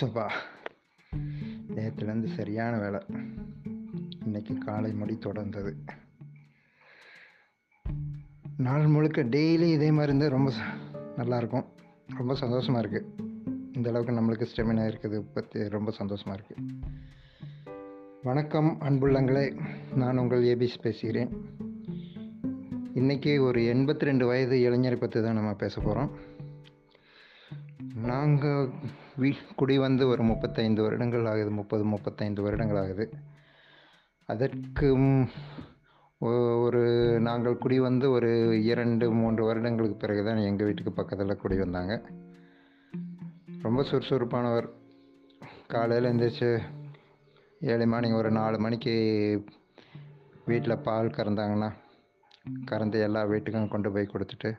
சுபா 0.00 0.30
நேற்றுலேருந்து 1.74 2.34
சரியான 2.34 2.78
வேலை. 2.78 3.00
இன்னைக்கு 4.24 4.58
காலை 4.58 4.92
முடி 4.92 5.18
தொடர்ந்தது. 5.20 5.74
நாள் 8.56 8.86
முழுக்க 8.86 9.24
டெய்லி 9.24 9.70
இதே 9.70 9.90
மாதிரி 9.90 10.16
இருந்தால் 10.16 10.28
ரொம்ப 10.28 10.50
ச- 10.50 11.64
ரொம்ப 12.16 12.34
சந்தோஷமாக 12.34 12.86
இருக்குது 12.86 13.04
இந்த 13.72 13.88
அளவுக்கு 13.88 14.14
நம்மளுக்கு 14.14 14.46
ஸ்டெமினா 14.56 14.94
இருக்குது. 14.94 15.24
பற்றி 15.34 15.68
ரொம்ப 15.68 15.90
சந்தோஷமாக 15.90 16.42
இருக்குது 16.42 16.80
வணக்கம் 18.22 18.76
அன்புள்ளங்களே. 18.80 19.60
நான் 19.94 20.18
உங்கள் 20.18 20.42
ஏபிஸ் 20.42 20.80
பேசுகிறேன். 20.82 21.54
இன்றைக்கி 22.94 23.40
ஒரு 23.40 23.60
எண்பத்தி 23.60 23.98
ரெண்டு 23.98 24.26
வயது 24.26 24.56
இளைஞரை 24.56 24.96
பற்றி 24.96 25.22
தான் 25.22 25.34
நம்ம 25.34 25.54
பேச 25.54 25.80
போகிறோம் 25.80 26.10
நாங்கள் 27.94 28.70
வீ 29.18 29.30
குடி 29.56 29.78
வந்து 29.78 30.08
ஒரு 30.08 30.22
முப்பத்தைந்து 30.22 30.82
வருடங்கள் 30.82 31.26
ஆகுது. 31.26 31.50
முப்பது 31.50 31.84
முப்பத்தைந்து 31.84 32.42
வருடங்கள் 32.42 32.76
ஆகுது. 32.76 33.12
அதற்கு 34.28 34.88
ஒரு 36.62 36.82
நாங்கள் 37.20 37.58
குடி 37.58 37.80
வந்து 37.80 38.10
ஒரு 38.10 38.62
இரண்டு 38.62 39.10
மூன்று 39.10 39.44
வருடங்களுக்கு 39.44 39.96
பிறகு 39.96 40.24
தான் 40.24 40.36
எங்கள் 40.36 40.66
வீட்டுக்கு 40.66 40.92
பக்கத்தில் 40.92 41.36
குடி 41.36 41.56
வந்தாங்க. 41.56 42.02
ரொம்ப 43.62 43.82
சுறுசுறுப்பானவர். 43.82 44.68
காலையில் 45.66 46.10
எழுந்திரிச்சு 46.10 46.60
ஏழு 47.60 47.86
மணி 47.86 48.12
ஒரு 48.12 48.30
நாலு 48.30 48.58
மணிக்கு 48.58 48.94
வீட்டில் 50.44 50.78
பால் 50.78 51.06
கறந்தாங்கன்னா 51.06 51.72
கறந்து 52.64 53.00
எல்லா 53.00 53.24
வீட்டுக்கும் 53.24 53.68
கொண்டு 53.68 53.92
போய் 53.92 54.12
கொடுத்துட்டு 54.12 54.58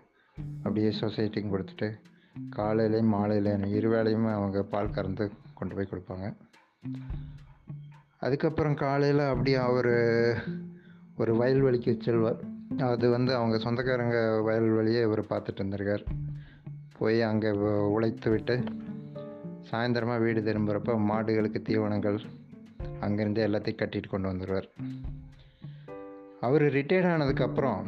அப்படியே 0.57 0.89
சொசைட்டிக்கும் 0.89 1.53
கொடுத்துட்டு 1.53 1.99
காலையிலையும் 2.55 3.13
மாலையிலையும் 3.13 3.65
இருவேளையும் 3.77 4.27
அவங்க 4.33 4.63
பால் 4.63 4.91
கறந்து 4.91 5.31
கொண்டு 5.53 5.75
போய் 5.75 5.91
கொடுப்பாங்க. 5.91 6.27
அதுக்கப்புறம் 8.17 8.75
காலையில் 8.75 9.19
அப்படியே 9.19 9.55
அவர் 9.55 9.93
ஒரு 11.17 11.33
வயல்வெளிக்கு 11.35 11.97
செல்வார். 11.99 12.41
அது 12.81 13.09
வந்து 13.09 13.35
அவங்க 13.35 13.57
சொந்தக்காரங்க 13.57 14.17
வயல்வெளியே 14.47 15.01
இவர் 15.01 15.29
பார்த்துட்டு 15.29 15.61
இருந்திருக்கார் 15.61 16.03
போய் 16.97 17.21
அங்கே 17.21 17.49
உழைத்து 17.95 18.29
விட்டு 18.29 18.55
சாயந்தரமாக 19.69 20.23
வீடு 20.23 20.41
திரும்புகிறப்ப 20.41 20.97
மாடுகளுக்கு 21.09 21.61
தீவனங்கள் 21.61 22.19
அங்கேருந்து 23.01 23.45
எல்லாத்தையும் 23.47 23.81
கட்டிட்டு 23.81 24.09
கொண்டு 24.09 24.31
வந்துடுவார் 24.31 24.67
அவர் 26.39 26.61
ரிட்டையர்ட் 26.61 27.09
ஆனதுக்கப்புறம் 27.13 27.81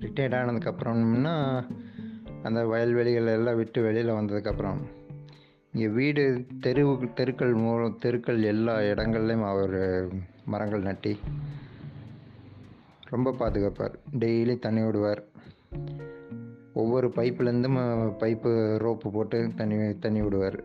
ரிட்டையர்ட் 0.00 0.36
ஆனதுக்கப்புறம்னா 0.36 1.34
அந்த 2.46 2.60
வயல்வெளிகள் 2.72 3.34
எல்லாம் 3.36 3.58
விட்டு 3.60 3.80
வெளியில் 3.86 4.16
வந்ததுக்கப்புறம் 4.18 4.80
இங்கே 5.72 5.88
வீடு 5.98 6.24
தெரு 6.64 6.84
தெருக்கள் 7.14 7.54
மூலம் 7.64 7.98
தெருக்கள் 8.04 8.40
எல்லா 8.52 8.74
இடங்கள்லையும் 8.90 9.48
அவர் 9.52 9.78
மரங்கள் 10.44 10.86
நட்டி 10.88 11.12
ரொம்ப 13.12 13.34
பாதுகாப்பார். 13.40 13.96
டெய்லி 14.22 14.54
தண்ணி 14.64 14.82
விடுவார். 14.84 15.22
ஒவ்வொரு 16.80 17.08
பைப்புலேருந்தும் 17.16 17.78
பைப்பு 18.22 18.52
ரோப்பு 18.84 19.10
போட்டு 19.16 19.38
தண்ணி 19.56 19.76
தண்ணி 20.04 20.20
விடுவார். 20.22 20.58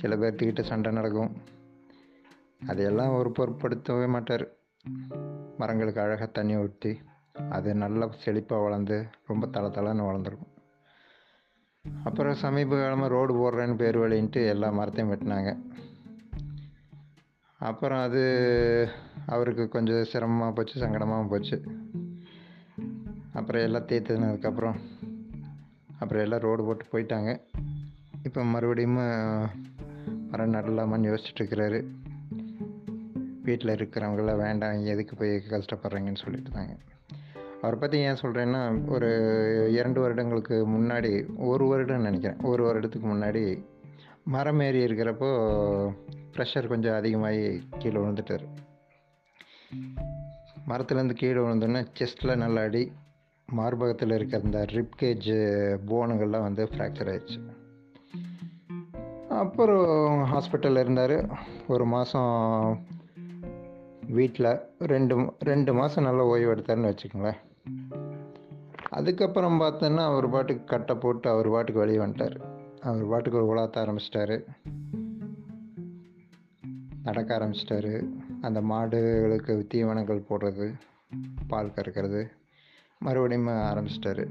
சில 0.00 0.16
பேர்த்துக்கிட்ட 0.16 0.62
சண்டை 0.70 0.92
நடக்கும். 0.92 1.32
அதையெல்லாம் 2.66 3.16
ஒரு 3.20 3.32
பொருட்படுத்தவே 3.38 4.06
மாட்டார். 4.16 4.46
மரங்களுக்கு 5.58 6.02
அழகாக 6.04 6.30
தண்ணி 6.38 6.56
ஊற்றி 6.62 6.92
அது 7.56 7.70
நல்லா 7.82 8.06
செழிப்பாக 8.24 8.64
வளர்ந்து 8.66 8.96
ரொம்ப 9.30 9.46
தள 9.54 9.66
தளன்னு 9.68 10.08
வளர்ந்துருக்கும். 10.08 10.53
அப்புறம் 12.04 12.34
சமீப 12.34 12.76
காலமாக 12.80 13.08
ரோடு 13.08 13.32
போடுறேன்னு 13.34 13.76
பேர் 13.76 13.98
வழின்ட்டு 13.98 14.48
எல்லா 14.48 14.70
மரத்தையும் 14.70 15.14
வெட்டினாங்க. 15.14 15.58
அப்புறம் 17.58 18.02
அது 18.02 18.22
அவருக்கு 19.26 19.68
கொஞ்சம் 19.68 20.04
சிரமமாக 20.04 20.52
போச்சு 20.52 20.86
சங்கடமாகவும் 20.86 21.28
போச்சு. 21.28 21.62
அப்புறம் 23.32 23.62
எல்லாம் 23.62 23.86
தேத்துனதுக்கப்புறம் 23.86 24.78
அப்புறம் 25.98 26.22
எல்லாம் 26.22 26.40
ரோடு 26.40 26.64
போட்டு 26.64 26.84
போயிட்டாங்க. 26.92 27.40
இப்போ 28.22 28.44
மறுபடியும் 28.44 28.98
மரம் 30.30 30.52
நடலாமான்னு 30.52 31.06
யோசிச்சுட்ருக்கிறாரு 31.06 31.84
வீட்டில் 33.42 33.74
இருக்கிறவங்களாம் 33.74 34.36
வேண்டாம் 34.36 34.84
எதுக்கு 34.84 35.16
போய் 35.16 35.42
கஷ்டப்படுறீங்கன்னு 35.50 36.16
சொல்லிட்டு 36.16 36.50
தாங்க. 36.50 36.76
அவரை 37.64 37.78
பற்றி 37.80 37.98
ஏன் 37.98 38.20
சொல்கிறேன்னா 38.22 38.60
ஒரு 38.90 39.10
இரண்டு 39.72 40.00
வருடங்களுக்கு 40.00 40.56
முன்னாடி 40.68 41.12
ஒரு 41.50 41.64
வருடம் 41.66 42.06
நினைக்கிறேன். 42.08 42.40
ஒரு 42.40 42.62
வருடத்துக்கு 42.66 43.06
முன்னாடி 43.12 43.44
மரம் 44.24 44.60
ஏறி 44.60 44.80
இருக்கிறப்போ 44.84 45.28
ப்ரெஷர் 46.34 46.66
கொஞ்சம் 46.66 46.94
அதிகமாகி 46.94 47.46
கீழே 47.78 47.98
விழுந்துட்டார். 48.00 48.44
மரத்துலேருந்து 50.68 51.16
கீழே 51.20 51.40
விழுந்தோன்னே 51.40 51.82
செஸ்ட்டில் 51.98 52.36
நல்ல 52.36 52.60
அடி 52.60 52.92
மார்பகத்தில் 53.46 54.10
இருக்கிற 54.10 54.42
அந்த 54.42 54.60
ரிப்கேஜ் 54.72 55.30
போனுங்கள்லாம் 55.88 56.46
வந்து 56.48 56.64
ஃப்ராக்சர் 56.64 57.10
ஆயிடுச்சு. 57.12 57.40
அப்புறம் 59.28 59.88
ஹாஸ்பிட்டலில் 60.32 60.84
இருந்தார். 60.84 61.16
ஒரு 61.68 61.86
மாதம் 61.94 62.32
வீட்டில் 64.08 64.52
ரெண்டு 64.92 65.16
ரெண்டு 65.50 65.74
மாதம் 65.74 66.04
நல்லா 66.04 66.24
ஓய்வு 66.34 66.54
எடுத்தாருன்னு 66.54 66.92
வச்சுக்கோங்களேன். 66.92 67.40
அதுக்கப்புறம் 68.90 69.60
பார்த்தோன்னா 69.60 69.96
அவர் 69.96 70.30
பாட்டுக்கு 70.30 70.64
கட்டை 70.64 70.96
போட்டு 70.96 71.30
அவர் 71.30 71.48
பாட்டுக்கு 71.48 71.80
வெளியே 71.80 71.98
வந்துட்டார். 71.98 72.40
அவர் 72.80 73.08
பாட்டுக்கு 73.08 73.56
உலாத்த 73.56 73.84
ஆரம்பிச்சிட்டாரு. 73.84 74.44
நடக்க 77.02 77.38
ஆரம்பிச்சிட்டாரு. 77.38 78.08
அந்த 78.40 78.60
மாடுகளுக்கு 78.60 79.66
தீவனங்கள் 79.74 80.24
போடுறது 80.30 80.72
பால் 81.48 81.72
கறக்கிறது 81.74 82.26
மறுபடியும் 82.98 83.46
ஆரம்பிச்சிட்டாரு. 83.46 84.26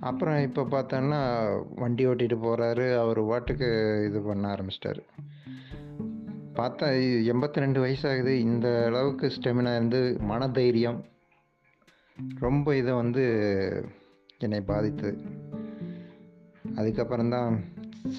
அப்புறம் 0.00 0.40
இப்போ 0.40 0.62
பார்த்தோன்னா 0.62 1.20
வண்டி 1.74 2.06
ஓட்டிகிட்டு 2.06 2.38
போகிறாரு 2.42 2.98
அவர் 2.98 3.22
பாட்டுக்கு 3.22 3.66
இது 4.08 4.20
பண்ண 4.20 4.54
ஆரம்பிச்சிட்டாரு. 4.54 5.00
பார்த்தா 6.58 6.86
எண்பத்தி 7.32 7.58
ரெண்டு 7.62 7.84
வயசாகுது. 7.84 8.32
இந்த 8.48 8.68
அளவுக்கு 8.86 9.26
ஸ்டெமினா 9.26 9.72
இருந்து 9.74 10.00
மனதைரியம் 10.20 11.04
ரொம்ப 12.40 12.76
இதை 12.76 12.92
வந்து 12.92 13.24
என்னை 14.38 14.60
பாதித்தது. 14.60 15.18
அதுக்கப்புறம் 16.76 17.30
தான் 17.30 17.64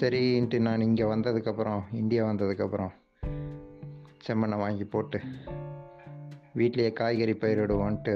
சரின்ட்டு 0.00 0.58
நான் 0.60 0.80
இங்கே 0.80 1.02
வந்ததுக்கப்புறம் 1.02 1.80
இந்தியா 1.92 2.22
வந்ததுக்கப்புறம் 2.30 2.92
செம்மண்ணை 4.26 4.56
வாங்கி 4.64 4.84
போட்டு 4.84 5.20
வீட்லேயே 6.56 6.92
காய்கறி 6.92 7.32
பயிரிடுவோன்ட்டு 7.32 8.14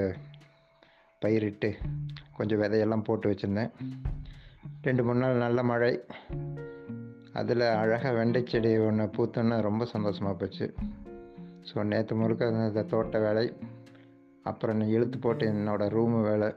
பயிரிட்டு 1.19 1.69
கொஞ்சம் 2.37 2.61
விதையெல்லாம் 2.61 3.03
போட்டு 3.03 3.29
வச்சுருந்தேன். 3.31 3.71
ரெண்டு 4.81 5.03
மூணு 5.03 5.19
நாள் 5.19 5.43
நல்ல 5.45 5.63
மழை. 5.63 5.93
அதில் 7.33 7.63
அழகாக 7.81 8.11
வெண்டை 8.17 8.41
செடி 8.45 8.71
ஒன்று 8.77 9.05
பூத்தோன்னு 9.15 9.55
ரொம்ப 9.61 9.85
சந்தோஷமாக 9.85 10.35
போச்சு. 10.41 10.65
ஸோ 11.69 11.83
நேற்று 11.83 12.15
முழுக்க 12.15 12.49
அந்த 12.65 12.83
தோட்ட 12.83 13.19
வேலை 13.19 13.45
அப்புறம் 14.43 14.81
இழுத்து 14.95 15.17
போட்டு 15.19 15.43
என்னோடய 15.53 15.93
ரூமு 15.97 16.19
வேலை 16.29 16.49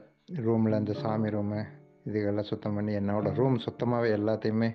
ரூமில் 0.47 0.79
அந்த 0.79 0.93
சாமி 0.93 1.29
ரூமு 1.29 1.59
இதுகெல்லாம் 2.07 2.49
சுத்தம் 2.49 2.73
பண்ணி 2.73 2.91
என்னோடய 2.93 3.33
ரூம் 3.33 3.57
சுத்தமாகவே 3.57 4.09
எல்லாத்தையுமே 4.17 4.69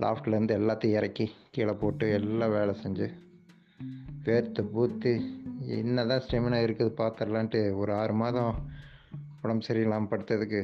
லாஃப்ட்லேருந்து 0.00 0.56
எல்லாத்தையும் 0.60 0.96
இறக்கி 0.98 1.26
கீழே 1.50 1.72
போட்டு 1.72 2.10
எல்லாம் 2.10 2.50
வேலை 2.50 2.74
செஞ்சு 2.82 3.08
வேர்த்து 4.26 4.62
பூத்து 4.72 5.12
என்ன 5.78 6.04
தான் 6.06 6.22
ஸ்டெமினா 6.24 6.58
இருக்குது 6.66 6.92
பார்த்துடலான்ட்டு 7.00 7.60
ஒரு 7.76 7.92
ஆறு 7.94 8.12
மாதம் 8.12 8.54
உடம்பு 9.42 9.66
சரியில்லாமல் 9.68 10.10
படுத்ததுக்கு 10.12 10.62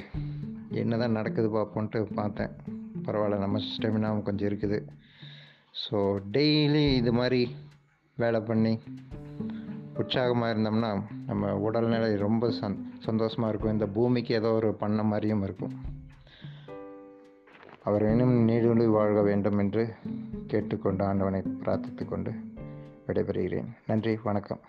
என்ன 0.83 0.97
தான் 0.99 1.17
நடக்குது 1.19 1.51
பார்ப்போன்ட்டு 1.59 2.01
பார்த்தேன். 2.15 2.53
பரவாயில்ல 3.07 3.39
நம்ம 3.39 3.59
ஸ்டெமினாவும் 3.59 4.23
கொஞ்சம் 4.23 4.49
இருக்குது. 4.51 4.79
ஸோ 5.83 5.99
டெய்லி 6.33 6.95
இது 6.95 7.13
மாதிரி 7.13 7.57
வேலை 8.17 8.41
பண்ணி 8.41 8.79
உற்சாகமாக 9.95 10.53
இருந்தோம்னா 10.55 11.03
நம்ம 11.27 11.53
உடல்நிலை 11.57 12.17
ரொம்ப 12.17 12.49
சந் 12.61 12.79
சந்தோஷமாக 12.99 13.51
இருக்கும். 13.51 13.73
இந்த 13.73 13.87
பூமிக்கு 13.87 14.35
ஏதோ 14.35 14.53
ஒரு 14.53 14.75
பண்ண 14.75 15.03
மாதிரியும் 15.03 15.43
இருக்கும். 15.43 15.75
அவர் 17.83 18.11
இன்னும் 18.11 18.49
நீடுழி 18.49 18.87
வாழ்க 18.91 19.23
வேண்டும் 19.23 19.59
என்று 19.59 19.95
கேட்டுக்கொண்டு 20.47 21.05
ஆண்டவனை 21.05 21.43
பிரார்த்தித்து 21.65 22.05
கொண்டு 22.05 22.33
விடைபெறுகிறேன். 23.07 23.69
நன்றி 23.87 24.19
வணக்கம். 24.23 24.61